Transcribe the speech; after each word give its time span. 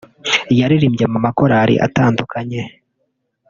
yaririmbye 0.59 1.05
mu 1.11 1.19
makorali 1.25 1.75
atandukanye 1.85 2.61